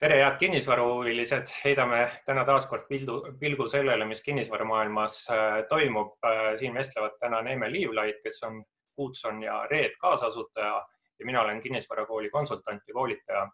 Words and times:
tere, 0.00 0.18
head 0.20 0.36
kinnisvarahuvilised, 0.38 1.52
heidame 1.64 2.00
täna 2.26 2.44
taas 2.44 2.66
kord 2.68 2.84
pildu, 2.88 3.20
pilgu 3.40 3.68
sellele, 3.68 4.04
mis 4.08 4.22
kinnisvaramaailmas 4.22 5.22
äh, 5.32 5.60
toimub. 5.68 6.16
Äh, 6.26 6.52
siin 6.60 6.74
vestlevad 6.74 7.16
täna 7.20 7.42
Neeme 7.42 7.70
Liivlaid, 7.72 8.20
kes 8.22 8.42
on 8.48 8.62
Puutson 8.96 9.42
ja 9.42 9.62
Reet 9.70 9.96
kaasasutaja 10.00 10.74
ja 11.18 11.26
mina 11.26 11.40
olen 11.42 11.60
kinnisvarakooli 11.60 12.30
konsultant 12.30 12.82
ja 12.88 12.94
koolitaja 12.94 13.48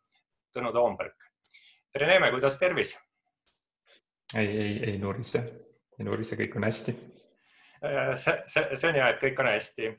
Tõnu 0.58 0.72
Toomberg. 0.72 1.14
tere, 1.92 2.06
Neeme, 2.06 2.30
kuidas 2.30 2.58
tervis? 2.58 2.98
ei, 4.36 4.48
ei, 4.48 4.84
ei 4.90 4.98
nurise, 4.98 5.42
ei 5.98 6.04
nurise, 6.04 6.36
kõik 6.36 6.56
on 6.56 6.64
hästi. 6.64 6.94
Äh, 7.84 8.14
see, 8.16 8.42
see, 8.46 8.76
see 8.76 8.88
on 8.88 8.98
hea, 8.98 9.08
et 9.12 9.22
kõik 9.22 9.40
on 9.40 9.50
hästi 9.52 9.92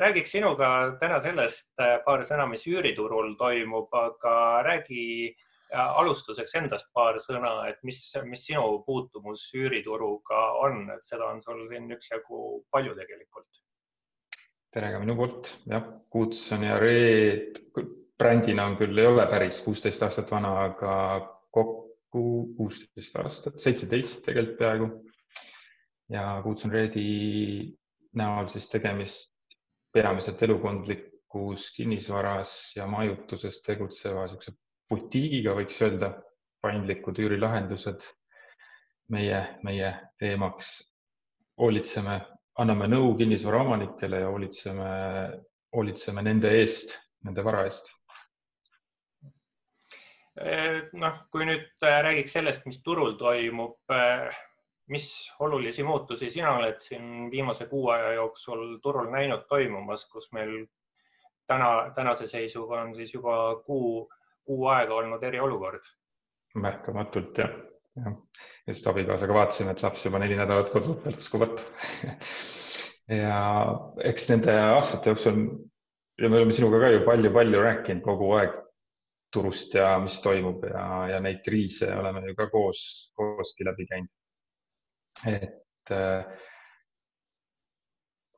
räägiks 0.00 0.32
sinuga 0.32 0.96
täna 1.00 1.20
sellest 1.20 1.72
eh, 1.80 1.98
paar 2.04 2.24
sõna, 2.24 2.46
mis 2.50 2.66
üüriturul 2.70 3.34
toimub, 3.38 3.92
aga 3.94 4.34
räägi 4.66 5.04
eh, 5.28 5.78
alustuseks 6.02 6.54
endast 6.60 6.90
paar 6.96 7.20
sõna, 7.22 7.68
et 7.68 7.80
mis, 7.86 8.00
mis 8.24 8.44
sinu 8.48 8.82
puutumus 8.86 9.46
üürituruga 9.58 10.44
on, 10.64 10.86
et 10.96 11.04
seda 11.06 11.28
on 11.30 11.42
sul 11.44 11.66
siin 11.68 11.90
üksjagu 11.96 12.62
palju 12.70 12.96
tegelikult. 12.98 13.48
tere 14.70 14.92
ka 14.94 15.00
minu 15.02 15.16
poolt, 15.18 15.56
jah, 15.66 15.86
Kuutson 16.10 16.62
ja 16.64 16.78
Reet 16.78 17.58
brändina 18.20 18.66
on 18.70 18.76
küll, 18.78 18.98
ei 18.98 19.06
ole 19.08 19.26
päris 19.30 19.60
kuusteist 19.64 20.02
aastat 20.06 20.30
vana, 20.30 20.52
aga 20.68 20.94
kokku 21.50 22.24
kuusteist 22.56 23.16
aastat, 23.18 23.60
seitseteist 23.62 24.24
tegelikult 24.26 24.58
peaaegu. 24.58 24.90
ja 26.10 26.40
Kuutson 26.42 26.72
Reedi 26.72 27.79
näol 28.18 28.48
siis 28.48 28.68
tegemist 28.68 29.56
peamiselt 29.92 30.42
elukondlikus 30.42 31.70
kinnisvaras 31.76 32.72
ja 32.76 32.86
majutuses 32.86 33.62
tegutseva 33.66 34.24
niisuguse 34.24 34.54
butiigiga, 34.90 35.54
võiks 35.58 35.78
öelda, 35.82 36.14
paindlikud 36.62 37.18
üürilahendused. 37.18 38.08
meie, 39.10 39.38
meie 39.66 39.88
teemaks 40.22 40.66
hoolitseme, 41.58 42.20
anname 42.62 42.86
nõu 42.86 43.16
kinnisvaraomanikele 43.18 44.20
ja 44.20 44.28
hoolitseme, 44.30 44.90
hoolitseme 45.74 46.22
nende 46.22 46.52
eest, 46.60 46.94
nende 47.26 47.42
vara 47.44 47.64
eest 47.66 47.90
noh, 50.92 51.18
kui 51.32 51.44
nüüd 51.48 51.66
räägiks 51.82 52.32
sellest, 52.38 52.66
mis 52.68 52.80
turul 52.84 53.16
toimub, 53.18 53.76
mis 54.90 55.32
olulisi 55.38 55.82
muutusi 55.86 56.30
sina 56.30 56.52
oled 56.58 56.80
siin 56.82 57.30
viimase 57.30 57.66
kuu 57.70 57.88
aja 57.94 58.12
jooksul 58.12 58.78
turul 58.82 59.10
näinud 59.10 59.46
toimumas, 59.48 60.08
kus 60.10 60.32
meil 60.32 60.66
täna, 61.46 61.92
tänase 61.94 62.26
seisuga 62.26 62.80
on 62.82 62.94
siis 62.94 63.14
juba 63.14 63.36
kuu, 63.66 64.10
kuu 64.44 64.66
aega 64.66 64.94
olnud 64.94 65.22
eriolukord? 65.22 65.82
märkamatult 66.54 67.38
jah, 67.38 67.52
jah. 67.96 68.16
just 68.66 68.86
abikaasaga 68.86 69.34
vaatasime, 69.34 69.76
et 69.76 69.82
laps 69.82 70.06
juba 70.06 70.18
neli 70.18 70.38
nädalat 70.38 70.72
kodus 70.74 71.06
uskumatu 71.14 71.62
ja 73.22 73.36
eks 74.10 74.26
nende 74.32 74.56
aastate 74.72 75.14
jooksul 75.14 75.38
ja 76.18 76.28
me 76.28 76.40
oleme 76.40 76.56
sinuga 76.56 76.80
ka 76.82 76.90
ju 76.96 77.04
palju-palju 77.06 77.62
rääkinud 77.62 78.02
kogu 78.04 78.32
aeg 78.40 78.58
turust 79.32 79.74
ja 79.78 79.92
mis 80.02 80.18
toimub 80.24 80.66
ja, 80.66 80.86
ja 81.14 81.22
neid 81.22 81.44
kriise 81.46 81.92
oleme 81.94 82.24
ju 82.26 82.34
ka 82.34 82.48
koos, 82.50 82.80
kooski 83.14 83.70
läbi 83.70 83.86
käinud 83.86 84.10
et 85.26 85.92
äh, 85.94 86.24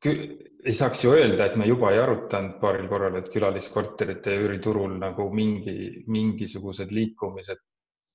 ei 0.04 0.74
saaks 0.74 1.04
ju 1.04 1.12
öelda, 1.14 1.46
et 1.46 1.56
me 1.56 1.66
juba 1.68 1.92
ei 1.92 2.00
arutanud 2.02 2.56
paaril 2.62 2.88
korral, 2.90 3.18
et 3.20 3.30
külaliskorterite 3.34 4.34
üüriturul 4.42 4.96
nagu 4.98 5.28
mingi, 5.34 5.76
mingisugused 6.10 6.90
liikumised 6.90 7.62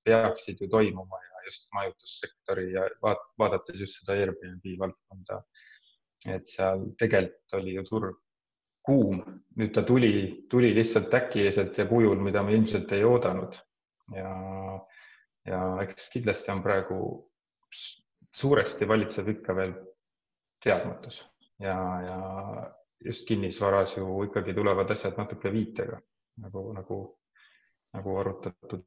peaksid 0.07 0.61
ju 0.63 0.69
toimuma 0.71 1.19
ja 1.23 1.45
just 1.47 1.67
majutussektori 1.75 2.71
ja 2.73 2.83
vaat, 3.03 3.23
vaadates 3.39 3.81
just 3.83 4.01
seda 4.01 4.17
Airbnb 4.19 4.67
valdkonda, 4.79 5.41
et 6.33 6.47
seal 6.47 6.89
tegelikult 6.99 7.59
oli 7.61 7.75
ju 7.77 7.85
turg 7.87 8.23
kuum, 8.87 9.19
nüüd 9.59 9.73
ta 9.75 9.83
tuli, 9.83 10.11
tuli 10.51 10.71
lihtsalt 10.75 11.13
äkiliselt 11.13 11.77
ja 11.77 11.85
kujul, 11.89 12.19
mida 12.23 12.43
me 12.43 12.55
ilmselt 12.55 12.91
ei 12.95 13.03
oodanud. 13.03 13.57
ja, 14.15 14.29
ja 15.47 15.63
eks 15.83 16.07
kindlasti 16.13 16.51
on 16.53 16.61
praegu 16.63 16.99
suuresti 18.37 18.87
valitseb 18.87 19.29
ikka 19.33 19.55
veel 19.55 19.73
teadmatus 20.63 21.21
ja, 21.59 21.77
ja 22.05 22.17
just 23.05 23.27
kinnisvaras 23.27 23.97
ju 23.97 24.23
ikkagi 24.23 24.53
tulevad 24.53 24.91
asjad 24.93 25.17
natuke 25.17 25.51
viitega 25.53 25.99
nagu, 26.43 26.73
nagu, 26.73 26.99
nagu 27.93 28.17
arutatud. 28.17 28.85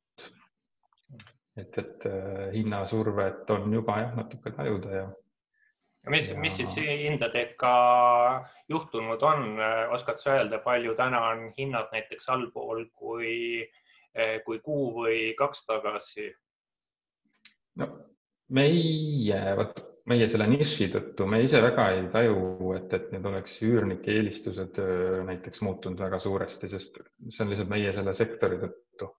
et, 1.57 1.79
et 1.79 2.07
äh, 2.07 2.53
hinnasurvet 2.55 3.51
on 3.51 3.73
juba 3.73 3.99
jah, 4.01 4.15
natuke 4.17 4.53
tajuda 4.55 4.95
ja. 4.95 5.09
mis 6.15 6.31
ja..., 6.31 6.39
mis 6.39 6.57
siis 6.57 6.77
hindadega 6.77 7.73
juhtunud 8.69 9.23
on, 9.23 9.59
oskad 9.91 10.23
sa 10.23 10.37
öelda, 10.39 10.63
palju 10.63 10.95
täna 10.95 11.25
on 11.33 11.51
hinnad 11.59 11.91
näiteks 11.93 12.29
allpool 12.29 12.85
kui, 12.95 13.67
kui 14.45 14.63
kuu 14.63 14.87
või 15.03 15.19
kaks 15.39 15.67
tagasi? 15.67 16.31
no 17.83 17.91
meie, 18.57 19.41
vot 19.59 19.81
meie 20.11 20.27
selle 20.31 20.47
niši 20.51 20.89
tõttu, 20.91 21.27
me 21.31 21.43
ise 21.45 21.61
väga 21.63 21.87
ei 21.95 22.07
taju, 22.13 22.73
et, 22.79 22.95
et 22.97 23.11
need 23.15 23.27
oleks 23.31 23.59
üürnike 23.67 24.15
eelistused 24.17 24.81
näiteks 25.29 25.63
muutunud 25.67 26.01
väga 26.03 26.19
suuresti, 26.23 26.71
sest 26.73 26.99
see 27.29 27.45
on 27.45 27.53
lihtsalt 27.53 27.71
meie 27.71 27.93
selle 27.95 28.15
sektori 28.17 28.59
tõttu. 28.63 29.13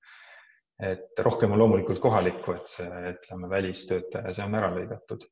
et 0.81 1.19
rohkem 1.21 1.51
on 1.53 1.59
loomulikult 1.61 1.99
kohalikku, 2.01 2.55
et 2.57 2.69
see, 2.73 2.89
ütleme, 3.11 3.49
välistöötaja, 3.49 4.33
see 4.33 4.45
on 4.47 4.57
ära 4.57 4.71
lõigatud. 4.73 5.27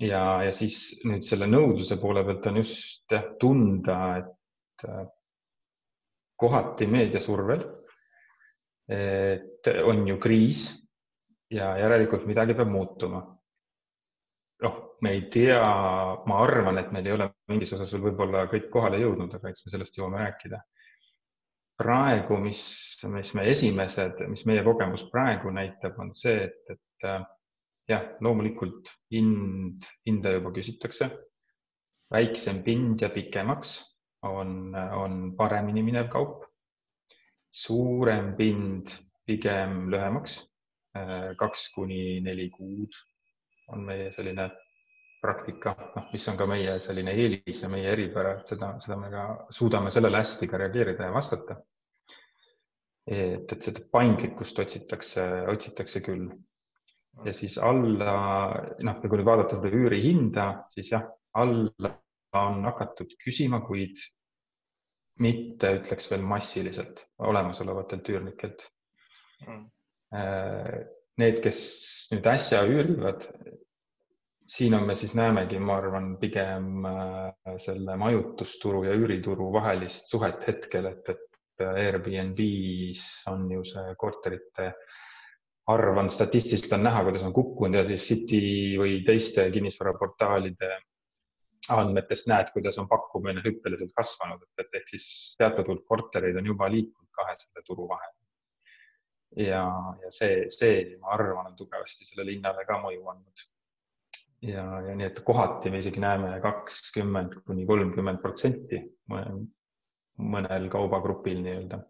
ja, 0.00 0.22
ja 0.48 0.52
siis 0.52 0.98
nüüd 1.04 1.26
selle 1.26 1.46
nõudluse 1.46 2.00
poole 2.00 2.24
pealt 2.24 2.46
on 2.50 2.62
just 2.62 3.12
jah, 3.12 3.28
tunda, 3.40 3.98
et 4.22 4.88
kohati 6.38 6.86
meediasurvel, 6.86 7.64
et 8.88 9.68
on 9.84 10.06
ju 10.08 10.16
kriis 10.22 10.68
ja 11.50 11.72
järelikult 11.80 12.26
midagi 12.28 12.54
peab 12.54 12.70
muutuma. 12.72 13.22
noh, 14.62 14.78
me 15.00 15.12
ei 15.14 15.20
tea, 15.30 15.60
ma 16.26 16.40
arvan, 16.42 16.80
et 16.80 16.90
meil 16.92 17.06
ei 17.06 17.14
ole 17.14 17.28
mingis 17.48 17.72
osas 17.76 17.92
veel 17.94 18.08
võib-olla 18.08 18.48
kõik 18.50 18.66
kohale 18.74 18.98
jõudnud, 18.98 19.34
aga 19.34 19.52
eks 19.52 19.64
me 19.66 19.72
sellest 19.74 19.98
jõuame 19.98 20.18
rääkida. 20.24 20.60
praegu, 21.78 22.36
mis, 22.42 22.60
mis 23.06 23.34
me 23.38 23.46
esimesed, 23.50 24.24
mis 24.28 24.42
meie 24.50 24.64
kogemus 24.66 25.04
praegu 25.12 25.52
näitab, 25.54 25.98
on 26.02 26.10
see, 26.18 26.48
et, 26.48 26.72
et 26.74 27.06
äh, 27.06 27.22
jah, 27.88 28.04
loomulikult 28.20 28.90
hind, 29.14 29.86
hinda 30.06 30.34
juba 30.36 30.52
küsitakse. 30.56 31.10
väiksem 32.10 32.62
pind 32.64 33.02
ja 33.04 33.10
pikemaks 33.12 33.78
on, 34.24 34.74
on 34.74 35.36
paremini 35.36 35.82
minev 35.82 36.08
kaup. 36.12 36.44
suurem 37.50 38.34
pind 38.36 38.90
pigem 39.26 39.86
lühemaks 39.90 40.40
kaks 41.38 41.68
kuni 41.74 42.20
neli 42.24 42.48
kuud 42.54 42.96
on 43.74 43.84
meie 43.86 44.10
selline 44.12 44.48
praktika, 45.22 45.74
noh, 45.96 46.06
mis 46.12 46.26
on 46.30 46.36
ka 46.38 46.46
meie 46.48 46.76
selline 46.82 47.12
eelis 47.18 47.62
ja 47.64 47.68
meie 47.72 47.90
eripära, 47.92 48.36
et 48.38 48.50
seda, 48.52 48.72
seda 48.82 48.96
me 49.00 49.10
ka 49.12 49.24
suudame 49.54 49.90
sellele 49.94 50.20
hästi 50.22 50.48
ka 50.50 50.60
reageerida 50.62 51.08
ja 51.08 51.14
vastata. 51.14 51.58
et, 53.08 53.52
et 53.52 53.62
seda 53.64 53.80
paindlikkust 53.92 54.58
otsitakse, 54.62 55.24
otsitakse 55.52 56.02
küll. 56.04 56.28
ja 57.24 57.32
siis 57.34 57.56
alla, 57.58 58.12
noh, 58.84 59.00
kui 59.02 59.10
nüüd 59.18 59.26
vaadata 59.26 59.58
seda 59.58 59.72
üürihinda, 59.74 60.46
siis 60.70 60.92
jah, 60.92 61.08
alla 61.34 61.94
on 62.38 62.62
hakatud 62.68 63.16
küsima, 63.24 63.62
kuid 63.66 63.98
mitte 65.18 65.72
ütleks 65.80 66.06
veel 66.12 66.22
massiliselt 66.22 67.02
olemasolevatelt 67.26 68.12
üürnikelt 68.12 68.68
mm 69.46 69.48
Äh, 69.48 69.77
need, 70.12 71.40
kes 71.44 71.58
nüüd 72.12 72.26
äsja 72.30 72.62
üürivad, 72.68 73.26
siin 74.48 74.76
on, 74.78 74.86
me 74.88 74.96
siis 74.96 75.12
näemegi, 75.18 75.60
ma 75.60 75.76
arvan, 75.76 76.14
pigem 76.20 76.86
äh, 76.88 77.56
selle 77.60 77.96
majutusturu 78.00 78.84
ja 78.86 78.96
üürituru 78.96 79.50
vahelist 79.52 80.08
suhet 80.12 80.46
hetkel, 80.48 80.88
et, 80.92 81.10
et 81.12 81.64
Airbnb-s 81.68 83.26
on 83.32 83.48
ju 83.50 83.64
see 83.66 83.94
korterite 83.98 84.72
arv 85.68 85.98
on 86.00 86.08
statistiliselt 86.10 86.78
on 86.78 86.86
näha, 86.86 87.02
kuidas 87.04 87.24
on 87.28 87.34
kukkunud 87.36 87.80
ja 87.80 87.84
siis 87.88 88.06
City 88.08 88.40
või 88.80 89.02
teiste 89.04 89.44
kinnisvaraportaalide 89.52 90.70
andmetest 91.74 92.30
näed, 92.30 92.48
kuidas 92.54 92.78
on 92.80 92.88
pakkumine 92.88 93.42
hüppeliselt 93.44 93.92
kasvanud, 93.98 94.46
et, 94.46 94.64
et 94.64 94.80
ehk 94.80 94.94
siis 94.94 95.10
teatud 95.36 95.68
hulk 95.68 95.84
kortereid 95.90 96.38
on 96.40 96.48
juba 96.54 96.70
liikunud 96.72 97.10
kahe 97.18 97.36
selle 97.42 97.66
turu 97.66 97.90
vahel 97.90 98.14
ja, 99.36 99.62
ja 100.02 100.10
see, 100.10 100.48
see, 100.52 100.96
ma 101.00 101.12
arvan, 101.16 101.52
on 101.52 101.56
tugevasti 101.56 102.06
sellele 102.08 102.36
hinnale 102.36 102.64
ka 102.68 102.78
mõju 102.82 103.04
andnud. 103.12 103.44
ja, 104.48 104.64
ja 104.86 104.96
nii, 104.96 105.10
et 105.10 105.20
kohati 105.26 105.70
me 105.70 105.82
isegi 105.82 106.00
näeme 106.00 106.38
kakskümmend 106.42 107.40
kuni 107.46 107.66
kolmkümmend 107.66 108.22
protsenti 108.22 108.82
mõnel 110.18 110.68
kaubagrupil 110.72 111.42
nii-öelda. 111.44 111.80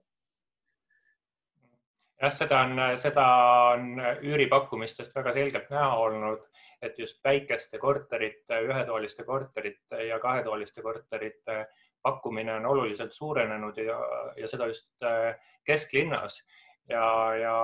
jah, 2.23 2.33
seda 2.35 2.63
on, 2.67 2.81
seda 2.99 3.27
on 3.75 4.01
üüripakkumistest 4.27 5.15
väga 5.15 5.33
selgelt 5.33 5.71
näha 5.71 5.97
olnud, 5.97 6.49
et 6.83 6.99
just 6.99 7.23
väikeste 7.25 7.79
korterite, 7.79 8.63
ühetoaliste 8.67 9.25
korterite 9.27 10.03
ja 10.07 10.19
kahetoaliste 10.23 10.83
korterite 10.83 11.67
pakkumine 12.03 12.55
on 12.55 12.67
oluliselt 12.67 13.13
suurenenud 13.13 13.79
ja, 13.83 13.99
ja 14.37 14.49
seda 14.49 14.67
just 14.71 14.91
äh, 15.03 15.35
kesklinnas 15.65 16.43
ja, 16.89 17.07
ja 17.39 17.57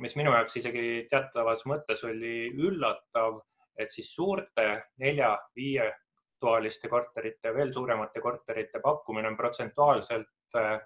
mis 0.00 0.16
minu 0.16 0.32
jaoks 0.34 0.56
isegi 0.60 0.86
teatavas 1.10 1.64
mõttes 1.68 2.04
oli 2.08 2.50
üllatav, 2.56 3.40
et 3.78 3.92
siis 3.92 4.10
suurte 4.14 4.66
nelja-viietoaliste 5.00 6.88
korterite, 6.88 7.54
veel 7.54 7.72
suuremate 7.72 8.20
korterite 8.20 8.80
pakkumine 8.84 9.30
on 9.30 9.38
protsentuaalselt 9.38 10.58
äh, 10.58 10.80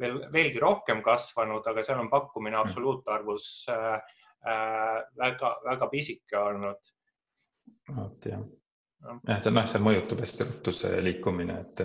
veel 0.00 0.18
veelgi 0.32 0.60
rohkem 0.62 1.02
kasvanud, 1.04 1.66
aga 1.70 1.84
seal 1.86 2.02
on 2.02 2.10
pakkumine 2.10 2.56
mm. 2.56 2.66
absoluutarvus 2.66 3.46
väga-väga 5.20 5.86
äh, 5.86 5.90
pisike 5.90 6.38
olnud. 6.38 6.92
vot 7.94 8.26
jah, 8.28 8.42
jah, 9.28 9.40
see 9.42 9.54
noh, 9.54 9.70
see 9.70 9.84
mõjutab 9.84 10.24
hästi 10.24 10.48
ruttu 10.48 10.74
see 10.74 11.00
liikumine, 11.04 11.60
et, 11.62 11.84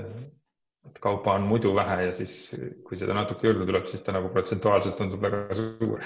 et 0.87 0.99
kaupa 1.03 1.35
on 1.37 1.47
muidu 1.49 1.73
vähe 1.75 2.05
ja 2.07 2.13
siis, 2.15 2.55
kui 2.87 2.97
seda 2.99 3.15
natuke 3.17 3.47
juurde 3.47 3.67
tuleb, 3.67 3.89
siis 3.89 4.03
ta 4.05 4.15
nagu 4.15 4.31
protsentuaalselt 4.33 4.97
tundub 4.97 5.21
väga 5.21 5.57
suur. 5.57 6.05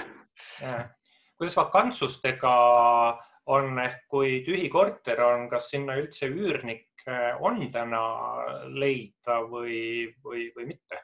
kuidas 1.38 1.58
vakantsustega 1.60 2.54
on 3.54 3.80
ehk 3.84 4.04
kui 4.10 4.42
tühi 4.46 4.70
korter 4.72 5.22
on, 5.24 5.48
kas 5.52 5.70
sinna 5.74 5.98
üldse 6.00 6.30
üürnik 6.32 7.06
äh, 7.08 7.34
on 7.44 7.66
täna 7.72 8.04
leida 8.72 9.42
või, 9.50 10.14
või, 10.24 10.48
või 10.56 10.70
mitte? 10.76 11.02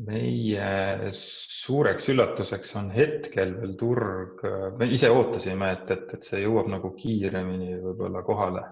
meie 0.00 1.10
suureks 1.12 2.06
üllatuseks 2.08 2.70
on 2.78 2.86
hetkel 2.94 3.56
veel 3.58 3.74
turg, 3.76 4.38
me 4.78 4.86
ise 4.94 5.10
ootasime, 5.12 5.72
et, 5.74 5.90
et, 5.92 6.14
et 6.16 6.24
see 6.24 6.40
jõuab 6.44 6.70
nagu 6.72 6.92
kiiremini 6.96 7.74
võib-olla 7.82 8.22
kohale 8.24 8.62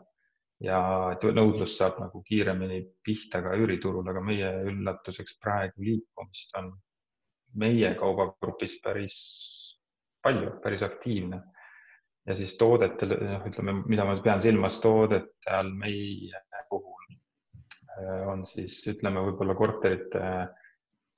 ja 0.65 0.79
nõudlus 1.23 1.77
saab 1.79 2.01
nagu 2.03 2.23
kiiremini 2.27 2.81
pihta 3.05 3.43
ka 3.45 3.55
üüriturul, 3.59 4.07
aga 4.11 4.23
meie 4.25 4.51
üllatuseks 4.67 5.39
praegu 5.43 5.85
liikumist 5.87 6.57
on 6.59 6.73
meie 7.59 7.95
kaubagrupis 7.99 8.79
päris 8.83 9.19
palju, 10.23 10.59
päris 10.63 10.83
aktiivne. 10.83 11.43
ja 12.29 12.35
siis 12.37 12.57
toodetel, 12.61 13.15
noh, 13.25 13.45
ütleme, 13.49 13.73
mida 13.89 14.05
ma 14.05 14.19
pean 14.23 14.43
silmas 14.43 14.81
toodete 14.85 15.51
all 15.51 15.71
meie 15.73 16.43
puhul 16.69 17.07
on 18.29 18.45
siis 18.47 18.83
ütleme, 18.91 19.23
võib-olla 19.25 19.55
korterite 19.59 20.21
äh, 20.21 20.43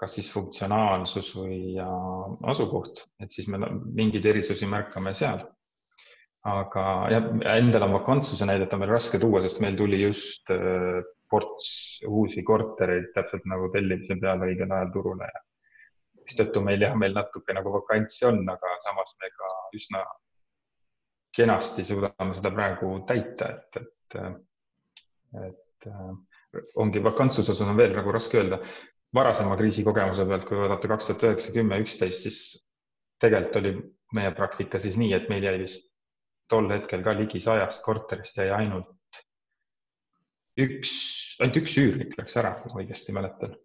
kas 0.01 0.17
siis 0.17 0.31
funktsionaalsus 0.33 1.35
või 1.37 1.75
asukoht, 2.49 3.05
et 3.21 3.33
siis 3.37 3.51
me 3.53 3.61
mingeid 4.01 4.25
erisusi 4.33 4.69
märkame 4.69 5.13
seal. 5.17 5.43
Aga 6.49 6.85
jah, 7.13 7.27
endal 7.53 7.85
on 7.85 7.97
vakantsuse 7.99 8.47
näidet 8.49 8.73
on 8.73 8.81
meil 8.81 8.95
raske 8.95 9.21
tuua, 9.21 9.43
sest 9.45 9.61
meil 9.61 9.77
tuli 9.77 10.01
just 10.01 10.49
äh, 10.55 11.03
ports 11.31 12.01
uusi 12.09 12.43
kortereid 12.47 13.11
täpselt 13.15 13.45
nagu 13.51 13.69
tellimise 13.75 14.17
peale 14.21 14.49
õigel 14.49 14.73
ajal 14.73 14.93
turule 14.95 15.29
ja 15.29 15.43
mistõttu 16.25 16.63
meil 16.65 16.81
jah, 16.87 16.97
meil 16.97 17.15
natuke 17.17 17.55
nagu 17.57 17.73
vakantsi 17.75 18.25
on, 18.29 18.41
aga 18.49 18.73
samas 18.87 19.13
me 19.21 19.31
ka 19.35 19.51
üsna 19.77 20.05
kenasti 21.37 21.85
suudame 21.87 22.35
seda 22.35 22.53
praegu 22.55 22.95
täita, 23.07 23.51
et, 23.55 23.83
et, 23.83 24.17
et 25.51 25.91
äh, 25.91 26.63
ongi 26.81 27.03
vakantsuse 27.05 27.53
osas 27.53 27.69
on 27.69 27.77
veel 27.79 27.95
nagu 27.95 28.17
raske 28.17 28.41
öelda. 28.41 28.63
Varasema 29.15 29.57
kriisikogemuse 29.59 30.25
pealt, 30.27 30.47
kui 30.47 30.59
vaadata 30.59 30.89
kaks 30.91 31.09
tuhat 31.09 31.25
üheksa, 31.27 31.53
kümme, 31.55 31.79
üksteist, 31.83 32.27
siis 32.27 32.41
tegelikult 33.23 33.57
oli 33.61 33.73
meie 34.15 34.31
praktika 34.35 34.79
siis 34.83 34.99
nii, 34.99 35.13
et 35.17 35.27
meil 35.31 35.47
jäi 35.47 35.57
vist 35.65 35.90
tol 36.50 36.70
hetkel 36.73 37.02
ka 37.06 37.14
ligi 37.17 37.41
sajast 37.43 37.82
korterist 37.85 38.38
jäi 38.41 38.50
ainult 38.55 39.20
üks, 40.61 40.93
ainult 41.41 41.58
üks 41.62 41.76
üürnik 41.82 42.17
läks 42.19 42.37
ära, 42.41 42.55
kui 42.61 42.73
ma 42.73 42.82
õigesti 42.82 43.17
mäletan. 43.17 43.56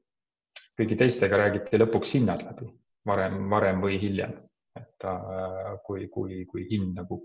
kõigi 0.75 0.97
teistega 0.99 1.37
räägiti 1.39 1.79
lõpuks 1.79 2.15
hinnad 2.17 2.41
läbi, 2.43 2.67
varem, 3.07 3.37
varem 3.49 3.79
või 3.83 3.99
hiljem, 3.99 4.33
et 4.75 5.07
äh, 5.07 5.75
kui, 5.85 6.07
kui, 6.11 6.43
kui 6.45 6.67
hind 6.71 6.95
nagu 6.99 7.21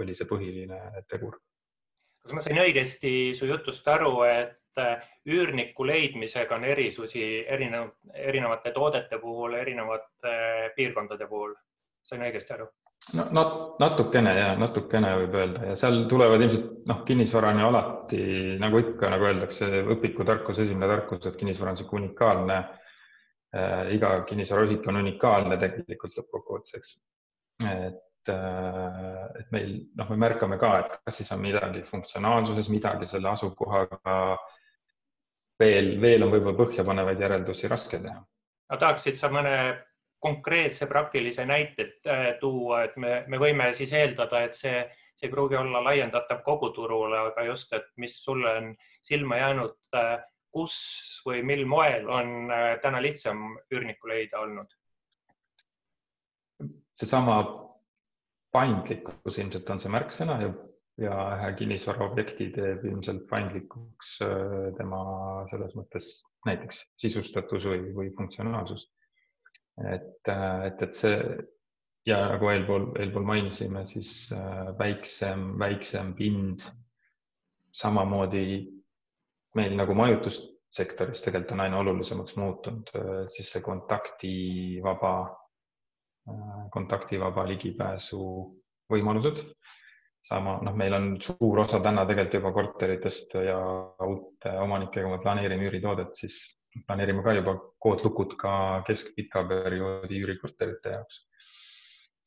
oli 0.00 0.14
see 0.14 0.28
põhiline 0.28 1.04
tegur. 1.08 1.38
kas 2.24 2.34
ma 2.34 2.44
sain 2.44 2.62
õigesti 2.62 3.34
su 3.36 3.46
jutust 3.46 3.88
aru, 3.88 4.22
et 4.26 4.56
Äh, 4.76 5.04
üürniku 5.32 5.86
leidmisega 5.88 6.58
on 6.58 6.64
erisusi 6.68 7.22
erinev, 7.48 7.94
erinevate 8.12 8.74
toodete 8.76 9.16
puhul, 9.22 9.54
erinevate 9.56 10.32
äh, 10.32 10.66
piirkondade 10.76 11.28
puhul. 11.30 11.54
sain 12.04 12.20
õigesti 12.22 12.52
aru? 12.54 12.66
No 13.14 13.26
nat, 13.30 13.52
natukene 13.78 14.32
ja 14.34 14.46
natukene 14.58 15.12
võib 15.22 15.36
öelda 15.38 15.70
ja 15.70 15.76
seal 15.78 16.04
tulevad 16.10 16.42
ilmselt 16.42 16.88
noh, 16.90 17.02
kinnisvara 17.06 17.52
on 17.54 17.60
ju 17.60 17.68
alati 17.68 18.22
nagu 18.62 18.80
ikka, 18.82 19.10
nagu 19.12 19.28
öeldakse, 19.28 19.68
õpikutarkus, 19.94 20.62
esimene 20.64 20.88
tarkus, 20.90 21.28
et 21.28 21.38
kinnisvara 21.38 21.72
on 21.72 21.78
niisugune 21.78 22.06
unikaalne 22.06 22.58
äh,. 22.58 23.94
iga 23.94 24.16
kinnisvaraühik 24.28 24.88
on 24.90 25.00
unikaalne 25.04 25.58
tegelikult 25.62 26.18
lõppkokkuvõttes, 26.18 26.76
eks. 26.80 26.92
et 27.70 28.34
äh, 28.34 29.24
et 29.40 29.54
meil 29.54 29.72
noh, 29.94 30.10
me 30.10 30.20
märkame 30.26 30.58
ka, 30.58 30.74
et 30.82 31.00
kas 31.06 31.22
siis 31.22 31.32
on 31.36 31.44
midagi 31.44 31.86
funktsionaalsuses, 31.86 32.70
midagi 32.74 33.06
selle 33.06 33.30
asukohaga 33.30 34.16
veel, 35.62 35.94
veel 36.02 36.26
on 36.26 36.32
võib-olla 36.34 36.58
põhjapanevaid 36.58 37.22
järeldusi 37.22 37.70
raske 37.70 38.00
teha. 38.02 38.24
tahaksid 38.74 39.16
sa 39.18 39.30
mõne 39.30 39.54
konkreetse 40.26 40.86
praktilise 40.90 41.44
näite 41.46 41.90
äh, 42.06 42.24
tuua, 42.40 42.82
et 42.86 42.96
me, 42.98 43.18
me 43.30 43.38
võime 43.38 43.70
siis 43.76 43.92
eeldada, 43.94 44.42
et 44.46 44.56
see, 44.58 44.80
see 45.14 45.28
ei 45.28 45.32
pruugi 45.32 45.58
olla 45.58 45.82
laiendatav 45.86 46.42
kogu 46.46 46.72
turule, 46.74 47.20
aga 47.30 47.44
just, 47.46 47.72
et 47.76 47.86
mis 48.02 48.16
sulle 48.24 48.54
on 48.60 48.72
silma 49.06 49.38
jäänud, 49.42 49.76
äh, 49.98 50.16
kus 50.56 50.76
või 51.26 51.44
mil 51.46 51.62
moel 51.70 52.10
on 52.10 52.50
äh, 52.50 52.72
täna 52.82 53.02
lihtsam 53.04 53.52
üürnikku 53.70 54.10
leida 54.10 54.42
olnud? 54.42 54.74
seesama 56.96 57.34
paindlikkus 58.56 59.36
ilmselt 59.36 59.68
on 59.68 59.82
see 59.82 59.90
märksõna 59.92 60.38
ja 60.40 60.54
ja 60.96 61.50
kinnisvaraobjekti 61.58 62.46
teeb 62.54 62.86
ilmselt 62.88 63.26
paindlikuks 63.28 64.14
tema 64.78 65.00
selles 65.50 65.74
mõttes 65.76 66.06
näiteks 66.48 66.78
sisustatus 67.04 67.66
või, 67.68 67.82
või 67.98 68.08
funktsionaalsus. 68.16 68.86
Et, 69.84 70.28
äh, 70.28 70.66
et, 70.66 70.82
et 70.82 70.98
see 70.98 71.16
ja 72.06 72.20
nagu 72.32 72.50
eelpool, 72.52 72.90
eelpool 73.00 73.26
mainisime, 73.26 73.84
siis 73.86 74.10
äh, 74.32 74.72
väiksem, 74.78 75.52
väiksem 75.58 76.14
pind. 76.18 76.68
samamoodi 77.76 78.72
meil 79.54 79.74
nagu 79.76 79.92
majutussektoris 79.94 81.20
tegelikult 81.20 81.50
on 81.52 81.60
aina 81.60 81.80
olulisemaks 81.82 82.36
muutunud 82.40 82.92
siis 83.34 83.50
see 83.52 83.60
kontaktivaba, 83.60 85.10
kontaktivaba 86.72 87.44
ligipääsu 87.50 88.22
võimalused 88.92 89.44
sama, 90.26 90.58
noh, 90.64 90.74
meil 90.74 90.94
on 90.96 91.08
suur 91.22 91.62
osa 91.62 91.80
täna 91.82 92.04
tegelikult 92.08 92.38
juba 92.40 92.52
korteritest 92.56 93.36
ja 93.46 93.58
uute 94.06 94.54
omanikega 94.62 95.10
me 95.12 95.20
planeerime 95.22 95.68
üüritoodet, 95.68 96.14
siis 96.18 96.38
planeerime 96.86 97.22
ka 97.24 97.34
juba 97.36 97.56
koodlukud 97.82 98.36
ka 98.40 98.52
keskpika 98.86 99.44
perioodi 99.48 100.20
üürikorterite 100.22 100.94
jaoks. 100.96 101.22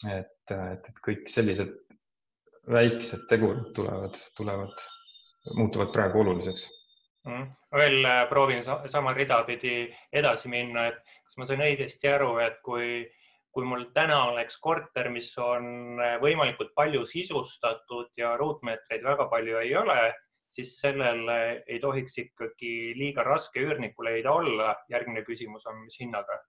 et, 0.07 0.51
et, 0.55 0.89
et 0.89 0.99
kõik 1.05 1.27
sellised 1.27 1.73
väiksed 2.71 3.25
tegurid 3.29 3.73
tulevad, 3.75 4.15
tulevad, 4.37 4.83
muutuvad 5.57 5.91
praegu 5.91 6.21
oluliseks 6.21 6.69
mm.. 7.27 7.47
veel 7.75 8.05
äh, 8.05 8.23
proovin 8.29 8.63
sama 8.63 9.13
rida 9.13 9.41
pidi 9.43 9.89
edasi 10.13 10.51
minna, 10.51 10.87
et 10.87 11.01
kas 11.25 11.37
ma 11.37 11.49
sain 11.49 11.65
õigesti 11.67 12.11
aru, 12.13 12.37
et 12.45 12.61
kui 12.63 13.03
kui 13.51 13.65
mul 13.65 13.87
täna 13.93 14.19
oleks 14.29 14.57
korter, 14.61 15.09
mis 15.13 15.29
on 15.41 15.99
eh, 15.99 16.15
võimalikult 16.21 16.73
palju 16.77 17.05
sisustatud 17.09 18.11
ja 18.19 18.35
ruutmeetreid 18.37 19.03
väga 19.05 19.25
palju 19.31 19.61
ei 19.63 19.73
ole, 19.75 19.97
siis 20.53 20.75
sellele 20.81 21.39
ei 21.67 21.79
tohiks 21.79 22.17
ikkagi 22.23 22.93
liiga 22.97 23.25
raske 23.27 23.61
üürnikku 23.63 24.05
leida 24.05 24.31
olla. 24.31 24.75
järgmine 24.89 25.23
küsimus 25.27 25.67
on, 25.69 25.83
mis 25.83 25.99
hinnaga 26.01 26.39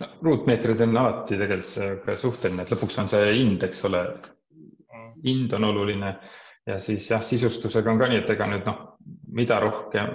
no,? 0.00 0.08
ruutmeetrid 0.22 0.80
on 0.86 0.96
alati 0.96 1.38
tegelikult 1.40 2.20
suhteline, 2.20 2.62
et 2.62 2.72
lõpuks 2.74 3.02
on 3.02 3.12
see 3.12 3.34
hind, 3.34 3.66
eks 3.68 3.84
ole 3.90 4.02
mm.. 4.06 5.12
hind 5.26 5.58
on 5.58 5.68
oluline 5.72 6.14
ja 6.66 6.78
siis 6.78 7.10
jah, 7.10 7.22
sisustusega 7.22 7.90
on 7.90 7.98
ka 7.98 8.08
nii, 8.08 8.22
et 8.22 8.34
ega 8.36 8.46
nüüd 8.48 8.66
noh, 8.68 8.82
mida 9.34 9.58
rohkem, 9.60 10.12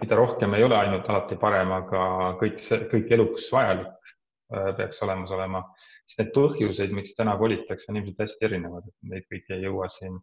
mida 0.00 0.16
rohkem 0.18 0.54
ei 0.54 0.64
ole 0.66 0.76
ainult 0.76 1.08
alati 1.08 1.38
parem, 1.40 1.72
aga 1.72 2.06
kõik 2.40 2.58
see, 2.60 2.82
kõik 2.90 3.14
eluks 3.16 3.48
vajalik 3.54 4.16
Äh, 4.50 4.72
peaks 4.76 5.02
olemas 5.06 5.30
olema, 5.30 5.60
siis 6.02 6.18
need 6.18 6.30
põhjuseid, 6.34 6.90
miks 6.94 7.12
täna 7.14 7.36
kolitakse, 7.38 7.86
on 7.92 8.00
ilmselt 8.00 8.24
hästi 8.24 8.46
erinevad, 8.48 8.88
et 8.88 9.10
neid 9.12 9.26
kõiki 9.30 9.54
ei 9.54 9.62
jõua 9.62 9.86
siin 9.94 10.16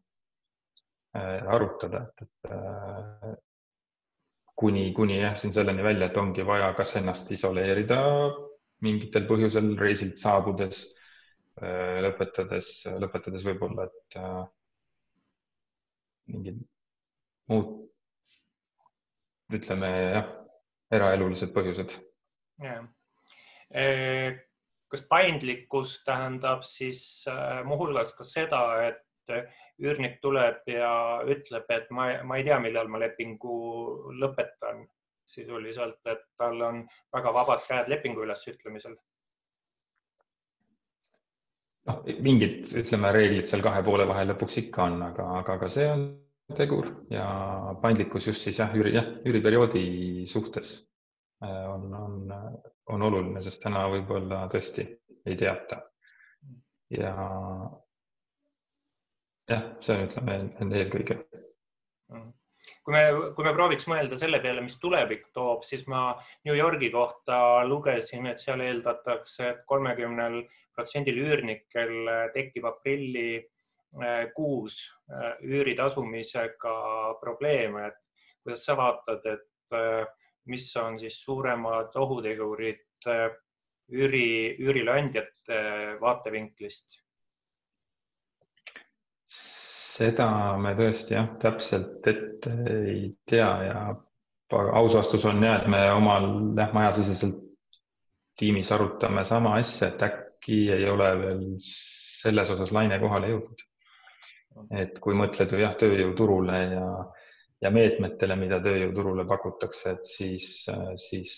arutada, 1.15 2.07
et, 2.07 2.27
et 2.27 2.51
äh, 2.51 3.35
kuni, 4.57 4.91
kuni 4.93 5.21
jah, 5.21 5.35
siin 5.37 5.53
selleni 5.53 5.83
välja, 5.85 6.09
et 6.09 6.17
ongi 6.17 6.45
vaja 6.45 6.73
kas 6.77 6.95
ennast 6.99 7.31
isoleerida 7.31 8.01
mingitel 8.85 9.25
põhjusel 9.29 9.71
reisilt 9.79 10.19
saabudes, 10.21 10.83
lõpetades, 11.57 12.67
lõpetades 13.01 13.45
võib-olla, 13.47 13.87
et 13.87 14.17
mingid 16.29 16.59
muud, 17.49 17.71
ütleme 19.57 19.89
jah, 19.89 20.29
eraelulised 20.93 21.49
põhjused. 21.55 21.97
kas 24.91 25.03
paindlikkus 25.09 25.97
tähendab 26.07 26.63
siis 26.63 27.01
äh, 27.27 27.61
muuhulgas 27.67 28.13
ka 28.15 28.23
seda, 28.27 28.61
et 28.87 29.33
üürnik 29.83 30.19
tuleb 30.21 30.63
ja 30.71 30.91
ütleb, 31.29 31.67
et 31.73 31.89
ma, 31.93 32.09
ma 32.27 32.37
ei 32.39 32.45
tea, 32.47 32.59
millal 32.63 32.89
ma 32.91 33.01
lepingu 33.01 33.57
lõpetan 34.21 34.85
sisuliselt, 35.27 35.99
et 36.07 36.23
tal 36.39 36.61
on 36.63 36.81
väga 37.13 37.33
vabad 37.35 37.65
käed 37.67 37.91
lepingu 37.91 38.23
ülesütlemisel? 38.25 38.95
noh, 41.87 42.01
mingid, 42.23 42.65
ütleme, 42.81 43.11
reeglid 43.15 43.47
seal 43.47 43.63
kahe 43.63 43.83
poole 43.83 44.07
vahel 44.07 44.33
lõpuks 44.33 44.57
ikka 44.63 44.89
on, 44.89 45.01
aga, 45.11 45.27
aga 45.41 45.59
ka 45.61 45.69
see 45.71 45.87
on 45.91 46.07
tegur 46.55 46.89
ja 47.11 47.27
paindlikkus 47.81 48.27
just 48.27 48.43
siis 48.43 48.59
jah, 48.59 48.71
üüri, 48.75 48.93
jah, 48.95 49.07
üüriperioodi 49.27 49.87
suhtes 50.31 50.77
Äh, 51.43 51.69
on, 51.69 51.93
on, 51.93 52.33
on 52.85 53.01
oluline, 53.01 53.41
sest 53.45 53.61
täna 53.61 53.83
võib-olla 53.93 54.47
tõesti 54.49 54.87
ei 55.27 55.35
teata. 55.37 55.83
ja 56.89 57.11
jah, 59.49 59.63
see 59.83 59.95
on, 59.95 60.07
ütleme 60.07 60.79
eelkõige. 60.81 61.17
kui 62.83 62.95
me, 62.95 63.03
kui 63.35 63.45
me 63.45 63.53
prooviks 63.55 63.87
mõelda 63.91 64.19
selle 64.19 64.39
peale, 64.43 64.63
mis 64.63 64.77
tulevik 64.79 65.27
toob, 65.35 65.63
siis 65.67 65.85
ma 65.91 66.09
New 66.47 66.55
Yorgi 66.55 66.89
kohta 66.91 67.63
lugesin, 67.67 68.27
et 68.31 68.43
seal 68.43 68.63
eeldatakse, 68.63 69.51
et 69.51 69.61
kolmekümnel 69.67 70.41
protsendil 70.75 71.19
üürnikel 71.23 72.11
tekib 72.35 72.67
aprilli 72.69 73.29
äh, 73.37 74.27
kuus 74.35 74.81
äh, 75.11 75.39
üüri 75.43 75.75
tasumisega 75.79 76.77
probleeme, 77.21 77.87
et 77.91 78.29
kuidas 78.43 78.63
sa 78.63 78.77
vaatad, 78.79 79.25
et 79.27 79.43
mis 80.47 80.69
on 80.79 80.95
siis 80.99 81.17
suuremad 81.19 81.95
ohutegurid 81.99 83.03
üüri, 83.91 84.55
üürileandjate 84.63 85.59
vaatevinklist? 85.99 87.01
Seda 89.27 90.29
me 90.61 90.73
tõesti 90.77 91.17
jah, 91.17 91.31
täpselt 91.41 92.07
ette 92.07 92.53
ei 92.71 93.01
tea 93.27 93.49
ja 93.67 93.81
aus 94.55 94.95
vastus 94.95 95.25
on 95.27 95.43
ja, 95.43 95.57
et 95.59 95.67
me 95.71 95.81
omal 95.91 96.29
jah, 96.57 96.71
majasiseselt 96.73 97.43
tiimis 98.37 98.71
arutame 98.71 99.25
sama 99.25 99.57
asja, 99.59 99.89
et 99.89 100.03
äkki 100.07 100.59
ei 100.75 100.85
ole 100.89 101.09
veel 101.23 101.43
selles 101.63 102.53
osas 102.53 102.71
laine 102.71 102.99
kohale 103.01 103.33
jõudnud. 103.33 103.65
et 104.73 104.99
kui 104.99 105.13
mõtled 105.13 105.51
jah, 105.59 105.75
tööjõuturule 105.77 106.61
ja 106.71 106.87
ja 107.61 107.71
meetmetele, 107.73 108.35
mida 108.37 108.59
tööjõuturule 108.61 109.25
pakutakse, 109.29 109.95
et 109.95 110.05
siis, 110.05 110.49
siis 111.01 111.37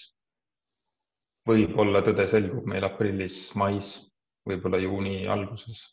võib-olla 1.48 2.02
tõde 2.06 2.26
selgub 2.28 2.68
meil 2.68 2.84
aprillis, 2.88 3.38
mais, 3.60 3.94
võib-olla 4.48 4.82
juuni 4.84 5.22
alguses. 5.32 5.86